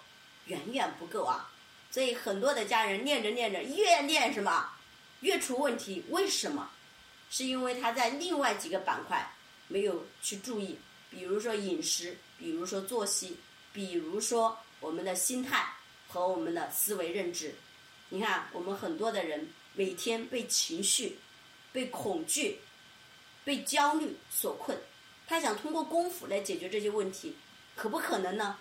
[0.48, 1.50] 远远不够啊！
[1.90, 4.72] 所以很多的家人练着练着，越练什么
[5.22, 6.04] 越出问题？
[6.10, 6.70] 为什么？
[7.30, 9.34] 是因为他在另外几个板块
[9.70, 10.78] 没有去注意，
[11.13, 13.38] 比如说饮食，比如说作息，
[13.71, 15.63] 比如说我们的心态
[16.08, 17.54] 和我们的思维认知。
[18.10, 21.19] 你看，我们很多的人每天被情绪、
[21.71, 22.60] 被恐惧、
[23.45, 24.76] 被焦虑所困，
[25.28, 27.36] 他想通过功夫来解决这些问题，
[27.76, 28.58] 可不可能呢？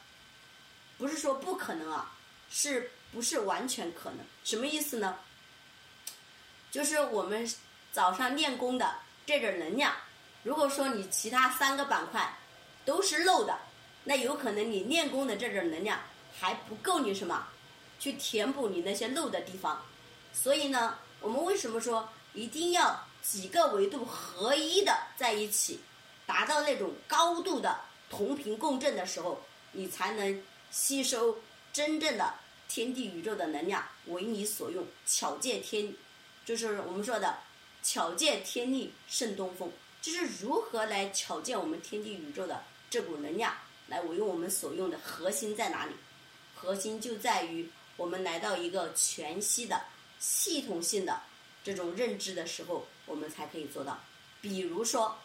[0.99, 2.15] 不是说不可能啊，
[2.51, 4.19] 是不是完全可能？
[4.45, 5.19] 什么意思呢？
[6.71, 7.51] 就是我们
[7.93, 9.95] 早上练功的这点能量，
[10.43, 12.39] 如果说你其他三个板块
[12.85, 13.59] 都是漏的，
[14.05, 16.01] 那有可能你练功的这点能量
[16.39, 17.49] 还不够你什么
[17.99, 19.85] 去填补你那些漏的地方。
[20.33, 25.81] 所以呢，我们为什么说一定要几个维度合一的在一起，
[26.27, 29.43] 达到那种高度的同频共振的时候，
[29.73, 31.39] 你才能吸收
[31.73, 32.35] 真正的
[32.69, 35.95] 天地宇宙的能量，为你所用，巧借天。
[36.45, 37.39] 就是我们说的
[37.85, 39.71] “巧借天力胜东风”，
[40.03, 43.55] 就是如何来巧借我们天地宇宙的这股能量
[43.87, 45.95] 来为我们所用的核心在哪里？
[46.55, 49.83] 核心就在于我们来到一个全息的、
[50.19, 51.23] 系统性的
[51.65, 53.99] 这种认知的时候，我们才可以做到。
[54.43, 55.17] 比如说，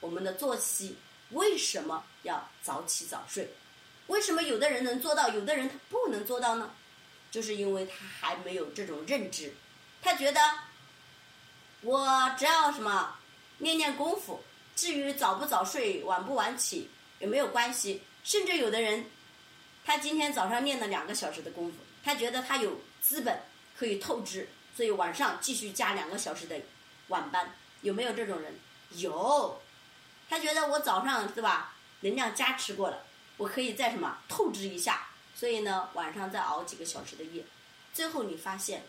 [0.00, 0.96] 我们的作息
[1.30, 3.48] 为什么要早起早睡？
[4.08, 6.74] 为什么有的人能做到，有的人他不能做到呢？
[7.30, 9.54] 就是因为他还没有这种认知。
[10.02, 10.40] 他觉得，
[11.82, 13.16] 我只要什么
[13.58, 14.42] 练练功夫，
[14.74, 16.90] 至于早不早睡、晚不晚起
[17.24, 18.02] 也没有关系。
[18.22, 19.06] 甚至有的人，
[19.84, 23.42] 他今天早上练了两个小时的功夫，他觉得他有资本
[23.74, 26.60] 可以透支，所以晚上继续加两个小时的
[27.08, 27.54] 晚班。
[27.80, 28.54] 有没有这种人？
[28.96, 29.60] 有。
[30.28, 33.04] 他觉得我早上是吧，能量加持过了，
[33.38, 37.44] 我可以再什么透支一下，所以呢，晚上再熬几个小时的夜。
[37.94, 38.84] 最后你发现。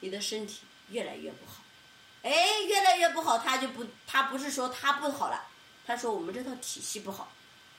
[0.00, 1.62] 你的身体越来越不好，
[2.22, 5.46] 哎，越来越不好，他就不，他不是说他不好了，
[5.86, 7.32] 他说我们这套体系不好。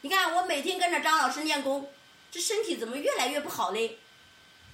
[0.06, 1.92] 你看我每天跟着张老师练功，
[2.30, 3.98] 这身体怎么越来越不好嘞？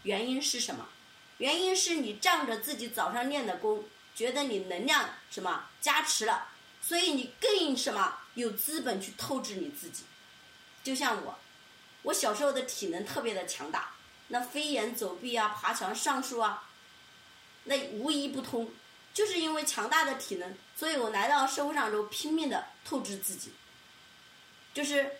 [0.03, 0.89] 原因是什么？
[1.37, 6.49] 原因是你仗着自己早上练的功，觉得你能量什么加持了，
[6.81, 10.03] 所以你更什么有资本去透支你自己。
[10.83, 11.39] 就像我，
[12.01, 13.93] 我小时候的体能特别的强大，
[14.27, 16.69] 那飞檐走壁啊，爬墙上树啊。
[17.63, 18.69] 那无一不通，
[19.13, 23.53] 就是因为强大的体能，所以我来到社会上之后拼命的透支自己。
[24.73, 25.17] 就是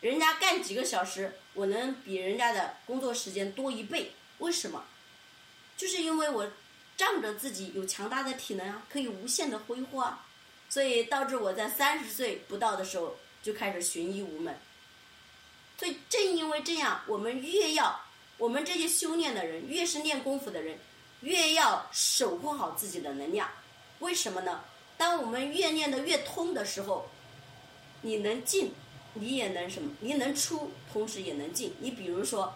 [0.00, 4.12] 人家干几个小时，我能比人家的工作时间多一倍。
[4.38, 4.84] 为什么？
[5.76, 6.50] 就是因为我
[6.96, 10.26] 仗着自己有强大的体能啊，可以无限的挥霍啊，
[10.68, 14.58] 所以导致我在三十岁不到的时候就开始寻医无门。
[15.78, 18.00] 所以正因为这样，我们越要
[18.38, 20.78] 我们这些修炼的人，越是练功夫的人。
[21.22, 23.46] 越要守护好自己的能量，
[23.98, 24.64] 为什么呢？
[24.96, 27.10] 当我们越练的越通的时候，
[28.00, 28.72] 你能进，
[29.20, 29.94] 你也能什么？
[30.00, 31.74] 你能出，同时也能进。
[31.78, 32.54] 你比如说，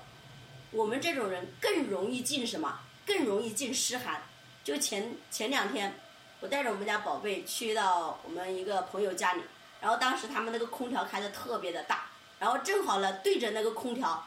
[0.70, 2.80] 我们这种人更容易进什么？
[3.06, 4.22] 更容易进湿寒。
[4.64, 5.94] 就前前两天，
[6.40, 9.42] 我带着我们家宝贝去到我们一个朋友家里，
[9.80, 12.06] 然后当时他们那个空调开的特别的大，
[12.38, 14.26] 然后正好呢对着那个空调，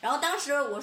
[0.00, 0.82] 然后当时我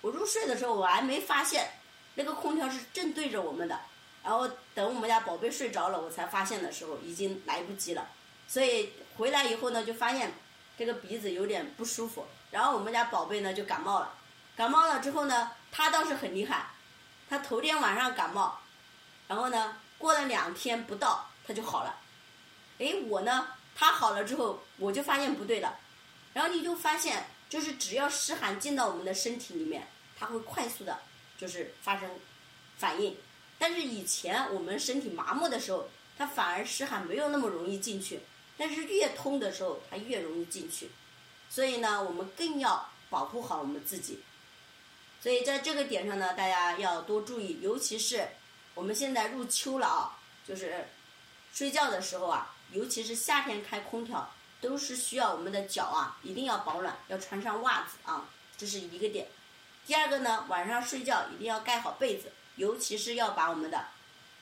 [0.00, 1.70] 我入睡的时候我还没发现。
[2.16, 3.76] 那个空调是正对着我们的，
[4.22, 8.08] 然后等我们家宝贝睡着了，我才发现的时候已经来不及了。
[8.46, 10.32] 所以回来以后呢，就发现
[10.76, 14.14] 这个鼻子有点不舒服，然后我们家宝贝呢就感冒了。
[14.56, 16.66] 感冒了之后呢，他倒是很厉害，
[17.28, 18.60] 他头天晚上感冒，
[19.28, 21.98] 然后呢过了两天不到他就好了。
[22.78, 25.78] 哎，我呢他好了之后，我就发现不对了，
[26.32, 30.98] 然后你就发现就是只要湿寒进到我们的身体里面，它会快速的。
[31.36, 32.08] 就是发生
[32.78, 33.18] 反应，
[33.58, 38.20] 但是以前我们身体麻木的时候，它反而湿寒没有那么容易进去，
[38.56, 40.90] 但是越通的时候，它越容易进去，
[41.50, 44.20] 所以呢，我们更要保护好我们自己。
[45.20, 48.28] 所以在这个点上呢，大家要多注意，尤其是
[48.74, 50.86] 我们现在入秋了啊，就是
[51.52, 59.26] 睡觉的时候啊，尤其是夏天开空调，都是需要我们的脚啊一定要保暖，要穿上袜子啊，这是一个点。
[59.86, 63.86] 第二个呢，晚上睡觉一定要盖好被子，尤其是要把我们的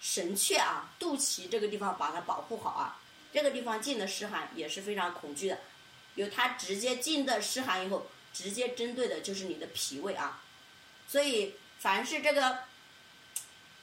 [0.00, 2.98] 神阙啊、肚脐这个地方把它保护好啊。
[3.32, 5.58] 这个地方进的湿寒也是非常恐惧的，
[6.16, 10.42] 有它直接进的湿寒以后，直接针对的就是你的脾胃啊。
[11.08, 12.58] 所以，凡是这个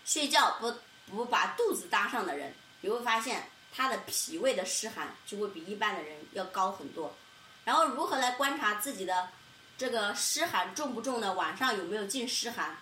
[0.06, 0.74] 睡觉不
[1.08, 7.16] 不把肚子搭上的人，你会发现他的脾胃的湿寒就会比一般的人要高很多。
[7.66, 9.30] 然后，如何来观察自己的
[9.78, 11.34] 这个湿寒重不重呢？
[11.34, 12.78] 晚上有没有进湿寒，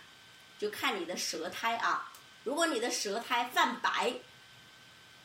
[0.60, 2.12] 就看你的舌苔啊。
[2.44, 4.14] 如果你的舌苔泛白，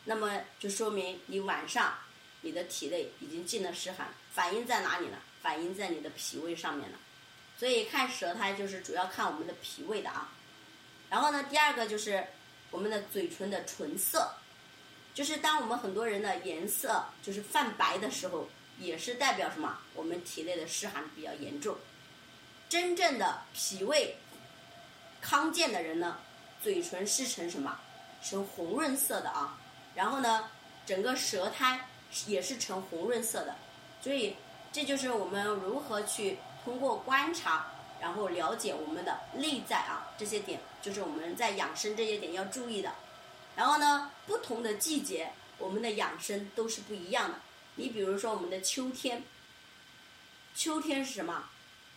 [0.04, 1.94] 那么就说明你晚上
[2.40, 5.16] 你的体内已经进了湿寒，反映在哪里呢？
[5.40, 6.98] 反映在你的脾胃上面了。
[7.58, 10.32] 所以看舌苔就是主要看我们的脾胃的啊。
[11.08, 12.26] 然后呢，第二个就是
[12.70, 14.32] 我们的嘴唇的唇色，
[15.14, 19.78] 就是当我们很多人的颜色就是泛白的时候，也是代表什么？
[19.94, 21.76] 我们体内的湿寒比较严重。
[22.68, 24.16] 真正的脾胃
[25.20, 26.18] 康健的人呢？
[26.62, 27.78] 嘴唇是呈什么？
[28.24, 29.58] 呈红润色的啊，
[29.94, 30.50] 然后呢，
[30.86, 31.88] 整个舌苔
[32.26, 33.56] 也是呈红润色的，
[34.00, 34.36] 所以
[34.72, 37.66] 这就是我们如何去通过观察，
[38.00, 42.92] 然后了解我们的内在啊这些点，就是我们在养生这些点要注意的。
[43.54, 47.38] 然后呢，不同的季节，我们的养生都是不一样的。
[47.74, 49.22] 你比如说我们的秋天，
[50.54, 51.50] 秋天是什么？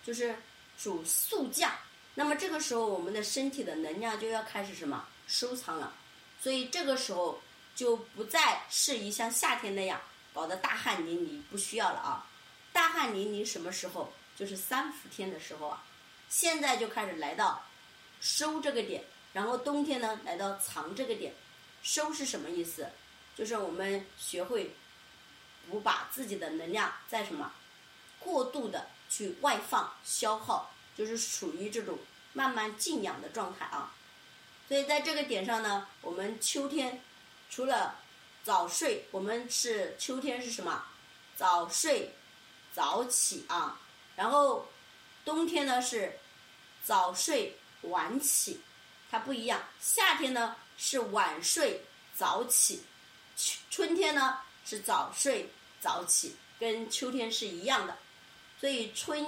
[0.03, 0.35] 就是
[0.77, 1.71] 主肃降。
[2.15, 5.93] 那么这个时候，我们的身体的能量就要开始什么收藏了，
[6.41, 7.41] 所以这个时候
[7.75, 10.01] 就不再适宜像夏天那样
[10.33, 12.25] 搞得大汗淋漓，不需要了啊。
[12.73, 14.11] 大汗淋漓什么时候？
[14.35, 15.83] 就是三伏天的时候啊。
[16.29, 17.65] 现在就开始来到
[18.19, 21.33] 收这个点，然后冬天呢来到藏这个点。
[21.83, 22.89] 收是什么意思？
[23.35, 24.73] 就是我们学会
[25.69, 27.53] 不把自己的能量在什么
[28.19, 30.71] 过度的去外放消耗。
[30.97, 31.99] 就是处于这种
[32.31, 33.93] 慢慢静养的状态啊，
[34.65, 37.01] 所以在这个点上呢，我们秋天
[37.49, 37.95] 除了
[38.43, 40.83] 早睡，我们是秋天是什么？
[41.35, 42.13] 早睡
[42.73, 43.79] 早起啊，
[44.15, 44.67] 然后
[45.23, 46.17] 冬天呢是
[46.83, 48.61] 早睡晚起，
[49.09, 49.61] 它不一样。
[49.79, 51.81] 夏天呢是晚睡
[52.15, 52.83] 早起，
[53.35, 55.49] 春春天呢是早睡
[55.81, 57.97] 早起，跟秋天是一样的，
[58.59, 59.27] 所以春。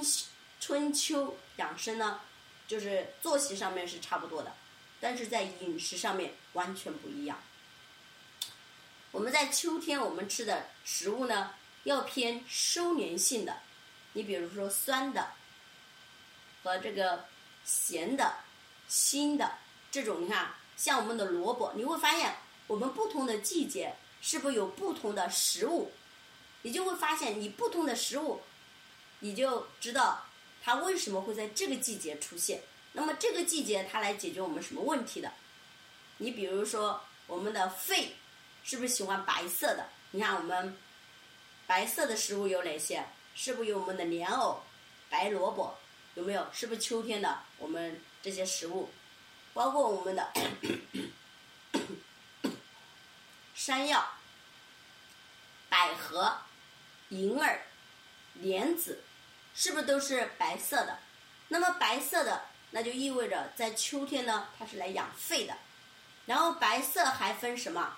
[0.59, 2.19] 春秋养生呢，
[2.67, 4.51] 就是作息上面是差不多的，
[4.99, 7.39] 但是在饮食上面完全不一样。
[9.17, 13.57] 我们在秋天我们吃的食物呢，要偏收敛性的，
[14.13, 15.31] 你比如说酸的
[16.61, 17.25] 和这个
[17.65, 18.35] 咸的、
[18.87, 19.57] 辛的
[19.89, 22.35] 这种，你看像我们的萝卜，你会发现
[22.67, 25.91] 我们不同的季节是不是有不同的食物，
[26.61, 28.43] 你就会发现你不同的食物，
[29.21, 30.25] 你就知道。
[30.61, 32.61] 它为什么会在这个季节出现？
[32.91, 35.31] 那么这个季节它来解决我们什么问题的？
[36.17, 38.17] 你比如说我们的肺
[38.67, 39.87] 是不是喜欢白色的？
[40.11, 40.77] 你看我们
[41.65, 43.05] 白色的食物有哪些？
[43.33, 44.61] 是不是有我们的莲藕、
[45.09, 45.73] 白萝卜？
[46.15, 46.45] 有没有？
[46.51, 48.89] 是不是秋天的我们这些食物？
[49.53, 50.33] 包括我们的
[53.55, 54.05] 山药、
[55.69, 56.37] 百合、
[57.07, 57.61] 银耳、
[58.33, 59.01] 莲子。
[59.55, 60.99] 是不是都是白色的？
[61.47, 65.57] 那么白色的，那就意味着在秋天呢，它是来养肺的。
[66.25, 67.97] 然后白色还分什么？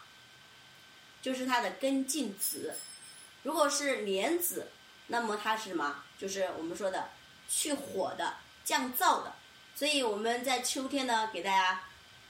[1.22, 2.76] 就是它的根茎子。
[3.44, 4.72] 如果是莲子，
[5.08, 6.04] 那么它是什么？
[6.18, 7.10] 就是我们说的
[7.48, 9.34] 去火的、降燥的。
[9.76, 11.84] 所以我们在秋天呢，给大家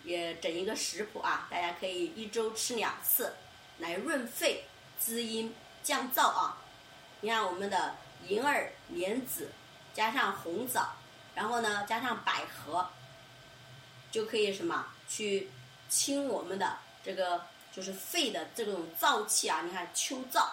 [0.03, 3.33] 也整一个食谱啊，大家可以一周吃两次，
[3.79, 4.65] 来润肺、
[4.97, 6.57] 滋阴、降燥啊。
[7.21, 7.95] 你看我们的。
[8.27, 9.49] 银耳、莲子，
[9.93, 10.89] 加上红枣，
[11.33, 12.85] 然后呢，加上百合，
[14.11, 15.49] 就可以什么去
[15.87, 17.45] 清我们的这个
[17.79, 19.61] 就是肺的这种燥气啊？
[19.65, 20.45] 你看秋燥，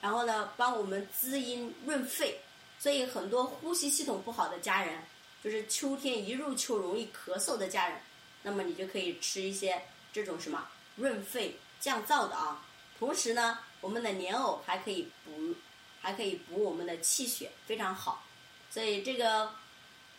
[0.00, 2.40] 然后呢，帮我们滋阴润肺。
[2.78, 5.02] 所以很多呼吸系统不好的家人，
[5.42, 8.00] 就是秋天一入秋容易咳嗽的家人，
[8.42, 12.64] 那么你就可以吃一些这种什么润肺降燥的啊。
[12.98, 15.54] 同时呢，我们的莲藕还可以补。
[16.04, 18.22] 还可以补我们的气血，非常好。
[18.70, 19.50] 所以这个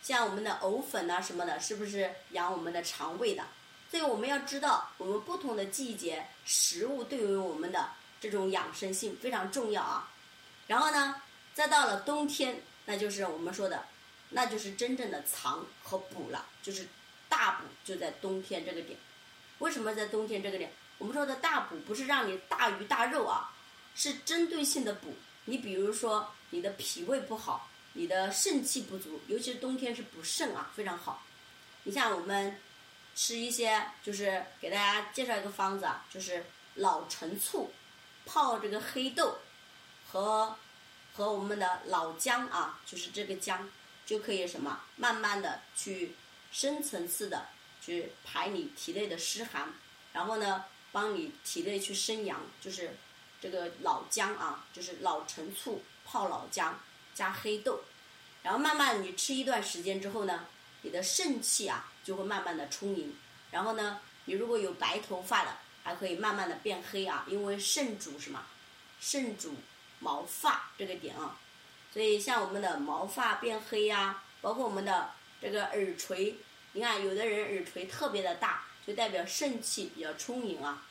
[0.01, 3.43] 像我们的藕粉呐什么的，是不是养我们的肠胃的？
[3.89, 10.11] 所以我们要知道，我们不同的季节食物对于我们的这种养生性非常重要啊。
[10.67, 11.21] 然后呢，
[11.53, 13.86] 再到了冬天，那就是我们说的，
[14.29, 16.88] 那就是真正的藏和补了，就是
[17.29, 18.97] 大补就在冬天这个点。
[19.59, 20.71] 为什么在冬天这个点？
[20.97, 23.53] 我们说的大补不是让你大鱼大肉啊，
[23.95, 25.13] 是针对性的补。
[25.45, 31.23] 你比如说，你的脾胃不好，你的肾气不足，尤其是冬天是补肾啊，非常好。
[31.83, 32.59] 你像我们
[33.16, 36.45] 吃一些，就是给大家介绍一个方子啊，就是
[36.76, 37.72] 老陈醋
[38.26, 39.38] 泡这个黑豆
[40.05, 40.57] 和
[41.13, 43.70] 和我们的老姜啊，就是这个姜，
[44.05, 46.13] 就可以什么，慢慢的去
[46.51, 47.47] 深层次的
[47.82, 49.74] 去排你体内的湿寒，
[50.11, 52.97] 然后呢，帮你体内去生阳，就是
[53.39, 56.78] 这个老姜啊，就是老陈醋泡老姜
[57.13, 57.80] 加黑豆，
[58.43, 60.47] 然后慢慢你吃一段时间之后呢，
[60.82, 63.14] 你的肾气啊就会慢慢的充盈，
[63.51, 68.45] 然后呢，你如果有白头发的，还可以慢慢的变黑啊，因为肾主什么？
[69.01, 69.56] 肾主
[69.99, 71.39] 毛发这个点啊，
[71.91, 75.10] 所以像我们的毛发变黑呀，包括我们的
[75.41, 76.36] 这个耳垂，
[76.74, 80.86] 你看有的人耳垂特别的大，就代表肾气比较充盈啊。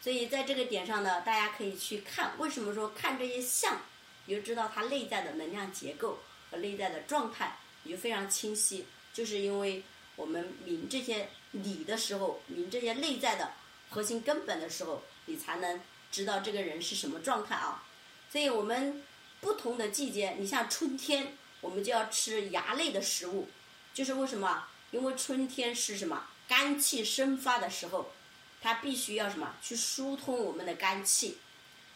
[0.00, 3.80] 所以在这个点上呢，大家可以去看，为什么说看这些相，
[4.26, 8.86] 你就知道它内在的能量结构和内在的状态，你就非常清晰。
[9.12, 9.82] 就是因为
[10.22, 13.52] 我们明这些理的时候，明这些内在的
[13.90, 15.80] 核心根本的时候，你才能。
[16.12, 17.82] 知道这个人是什么状态啊？
[18.30, 19.02] 所以我们
[19.40, 23.48] 不同的季节，你像春天，我们就要吃芽类的食物，
[23.94, 24.68] 就是为什么？
[24.90, 26.26] 因为春天是什么？
[26.46, 28.12] 肝气生发的时候，
[28.60, 29.54] 它必须要什么？
[29.62, 31.38] 去疏通我们的肝气，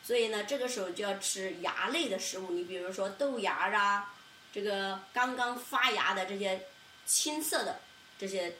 [0.02, 2.52] 所以呢，这个时候就要吃芽类的食物。
[2.52, 4.14] 你比如说豆芽啊，
[4.50, 6.66] 这个刚刚发芽的这些
[7.04, 7.80] 青色的
[8.18, 8.56] 这些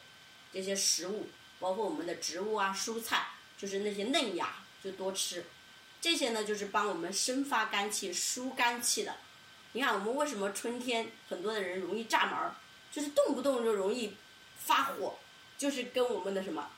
[0.53, 1.29] 这些食物，
[1.59, 3.29] 包括我们的植物啊、蔬菜，
[3.59, 4.57] 就是那些嫩芽。
[4.85, 5.45] 就多吃，
[6.01, 9.17] 这些呢就是帮我们生发肝气、疏肝气的。
[9.73, 12.55] 你看我们为什么春天很多的人容易炸毛，
[12.93, 14.15] 就是动不动就容易
[14.61, 15.19] 发火，
[15.59, 16.71] 就是跟我们的什么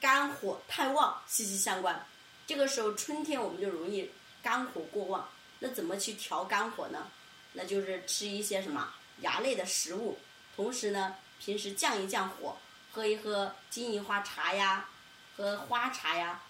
[0.00, 2.06] 肝火太旺息息相关。
[2.46, 4.10] 这个时候春天我们就容易
[4.42, 5.28] 肝火过旺，
[5.58, 7.08] 那怎么去调肝火呢？
[7.52, 10.18] 那就是吃一些什么芽类的食物，
[10.56, 12.56] 同时呢平时降一降火，
[12.92, 14.88] 喝一喝金银花茶呀，
[15.36, 16.42] 喝花茶呀。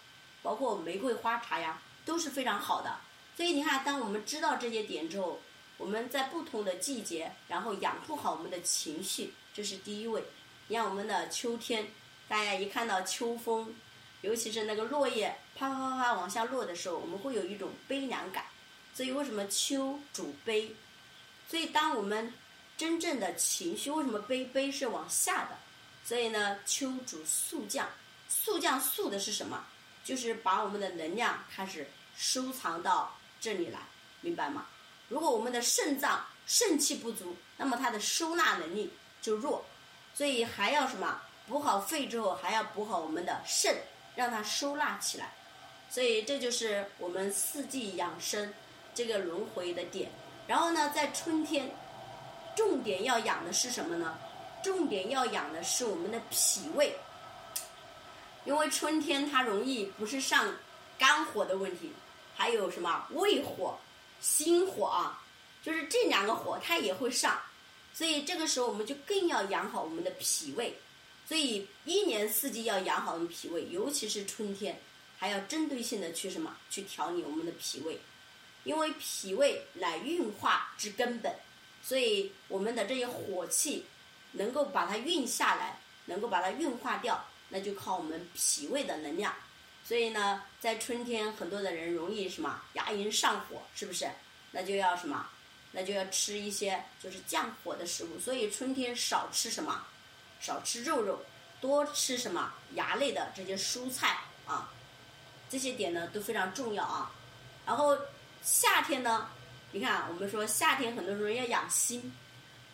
[0.43, 2.99] 包括玫瑰花茶呀，都是非常好的。
[3.37, 5.39] 所以你看，当我们知道这些点之后，
[5.77, 10.25] 我们在不同的季节，然后养护好我们的情绪，这是第一位。
[10.69, 11.89] 你看我们的秋天，
[12.27, 13.75] 大家一看到秋风，
[14.23, 18.47] 尤其是那个落叶啪啪啪啪往下落的时候，我们会有一种悲凉感。
[18.95, 20.75] 所以为什么秋主悲？
[21.49, 22.33] 所以当我们
[22.81, 24.43] 真正的情绪为什么悲？
[24.47, 25.59] 悲是往下的。
[26.03, 27.87] 所以呢，秋主速降，
[28.27, 29.67] 速降速的是什么？
[30.03, 33.81] 就是把我们的能量开始收藏到这里来，
[34.23, 34.67] 明白吗？
[35.11, 39.63] 如果我们的肾脏肾气不足，那么它的收纳能力就弱，
[40.15, 41.21] 所以还要什么？
[41.47, 43.77] 补好肺之后，还要补好我们的肾，
[44.17, 45.35] 让它收纳起来。
[45.91, 48.55] 所以这就是我们四季养生
[48.95, 50.11] 这个轮回的点。
[50.47, 51.71] 然后呢，在春天，
[52.61, 54.19] 重点要养的是什么呢？
[54.63, 56.95] 重点要养的是我们的脾胃。
[58.45, 60.55] 因为春天它容易不是上
[60.99, 61.91] 肝火的问题，
[62.37, 63.79] 还有什么胃火、
[64.21, 65.23] 心火啊，
[65.63, 67.41] 就是这两个火它也会上，
[67.95, 70.79] 所以这个时候我们就更要养好我们的脾胃，
[71.27, 74.79] 所以一年四季要养好我们脾胃，尤其是春天，
[75.19, 76.55] 还要针对性的去什么？
[76.69, 77.99] 去调理我们的脾胃，
[78.65, 81.35] 因为脾胃乃运化之根本，
[81.83, 83.87] 所以我们的这些火气
[84.33, 87.25] 能够把它运下来，能够把它运化掉。
[87.53, 89.35] 那就靠我们脾胃的能量，
[89.85, 94.09] 所以呢，在春天很多的人容易什么牙龈上火，是不是？
[94.53, 95.29] 那就要什么？
[95.73, 98.21] 那就要吃一些就是降火的食物。
[98.21, 99.85] 所以春天少吃什么？
[100.41, 101.25] 少吃肉肉，
[101.61, 104.73] 多吃什么芽类的这些蔬菜啊，
[105.49, 107.11] 这些点呢都非常重要啊。
[107.67, 107.99] 然后
[108.43, 109.29] 夏天呢，
[109.73, 112.13] 你看啊我们说夏天很多时候要养心，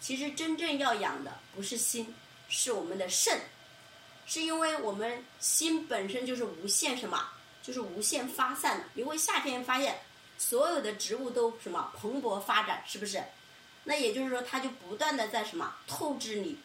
[0.00, 2.14] 其实真正要养的不是心，
[2.48, 3.38] 是我们的肾。
[4.28, 7.28] 是因为我们心本身就是无限什么，
[7.62, 8.84] 就是无限发散的。
[8.94, 10.00] 因为夏天发现
[10.36, 13.22] 所有的植物都什么蓬勃发展，是不是？
[13.84, 16.58] 那也就是说，它就不断的在什么透支你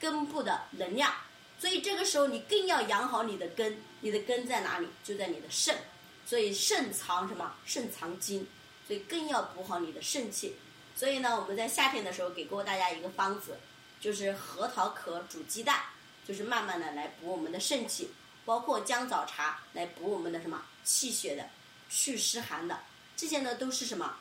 [0.00, 1.12] 根部的能量。
[1.58, 4.88] 所以这个时候你更要养好你的根，你的根在哪里？
[5.04, 5.76] 就在你的肾。
[6.24, 7.54] 所以肾藏什么？
[7.66, 8.46] 肾藏精，
[8.86, 10.56] 所以更要补好你的肾气。
[10.94, 13.58] 所以呢，我们在夏天的时候给过大家一个方子，
[14.00, 15.80] 就是核桃壳煮鸡蛋。
[16.26, 18.10] 就是慢慢的来补我们的肾气，
[18.44, 21.48] 包括姜枣茶来补我们的什么气血的，
[21.88, 22.80] 祛湿寒的，
[23.16, 24.16] 这些呢都是什么？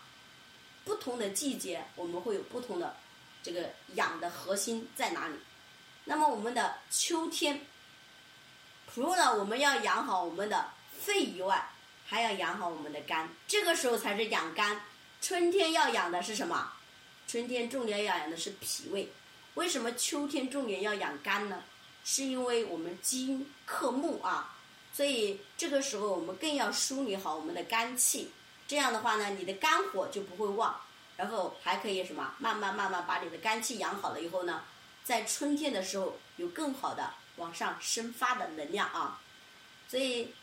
[0.83, 2.95] 不同的季节我们会有不同的
[3.41, 5.33] 这个养的核心在哪里？
[6.03, 7.65] 那么我们的秋天，
[8.93, 10.69] 除了我们要养好我们的
[11.01, 11.71] 肺以外，
[12.05, 14.81] 还要养好我们的肝，这个时候才是养肝。
[15.21, 16.71] 春天要养的是什么？
[17.27, 19.11] 春天重点要养的是脾胃。
[19.55, 21.63] 为什么秋天重点要养肝呢？
[22.03, 24.55] 是因为我们金克木啊，
[24.93, 28.31] 所以这个时候我们更要梳理好我们的肝气，
[28.67, 30.79] 这样的话呢，你的肝火就不会旺。
[31.17, 34.63] 然后还可以什么，慢慢慢慢把你的肝气养好了以后呢，
[35.03, 39.21] 在春天的时候有更好的往上生发的能量啊。
[39.87, 40.33] 所以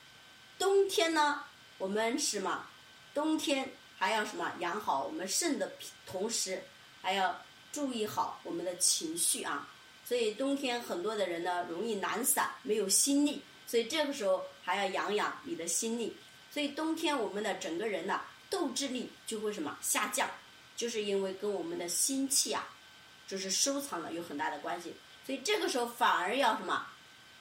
[0.59, 1.45] 冬天呢，
[1.83, 2.64] 我们什么？
[3.12, 3.68] 冬天
[3.99, 4.53] 还要什么？
[4.61, 5.72] 养好我们肾的
[6.07, 6.62] 同时，
[7.01, 9.68] 还要注意好我们的情绪啊。
[10.05, 13.43] 所以冬天很多的人呢，容易懒散，没有心力。
[13.66, 16.16] 所以这个时候还要养养你的心力。
[16.53, 20.30] 所以冬天我们的整个人呢斗志力就会什么下降，
[20.76, 22.68] 就是因为跟我们的心气啊，
[23.26, 24.95] 就是收藏了有很大的关系。
[25.26, 26.87] 所以这个时候反而要什么，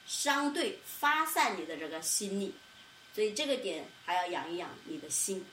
[0.08, 2.56] 相对发散你的这个心力。
[3.14, 5.46] 所以这个点还要养一养你的心。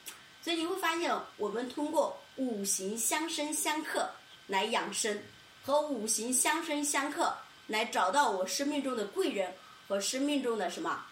[0.42, 4.10] 所以你会发现，我们通过五行相生相克
[4.46, 5.20] 来养生，
[5.62, 7.36] 和五行相生相克
[7.66, 9.52] 来找到我生命中的贵人
[9.86, 11.04] 和生命中的什么，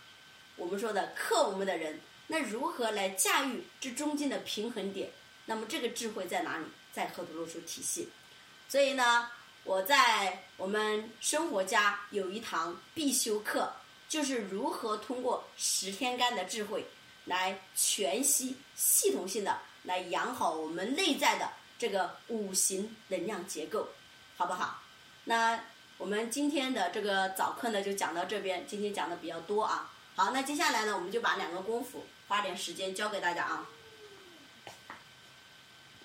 [0.57, 2.01] 我们说的克我们的人。
[2.29, 5.11] 那如何来驾驭这中间的平衡点？
[5.45, 6.65] 那么这个智慧在哪里？
[6.93, 8.09] 在河图洛书体系。
[8.69, 9.29] 所以呢，
[9.65, 13.71] 我在我们生活家有一堂必修课，
[14.09, 16.87] 就是如何通过十天干的智慧，
[17.25, 23.89] 来全息系统性的来养好我们内在的这个五行能量结构，
[24.37, 24.83] 好不好？
[25.25, 25.59] 那
[25.99, 28.67] 我们今天的这个早课呢，就讲到这边。
[28.67, 29.91] 今天讲的比较多啊。
[30.15, 32.05] 好，那接下来呢，我们就把两个功夫。
[32.29, 33.67] 花点时间教给大家啊。